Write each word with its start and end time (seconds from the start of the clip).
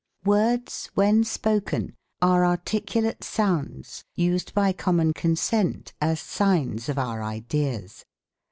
Words 0.25 0.89
(when 0.95 1.23
spoken) 1.23 1.93
are 2.23 2.43
articulate 2.43 3.23
sounds 3.23 4.03
used 4.15 4.51
by 4.55 4.73
common 4.73 5.13
consent 5.13 5.93
as 6.01 6.19
signs 6.19 6.89
of 6.89 6.97
our 6.97 7.21
ideas. 7.21 8.03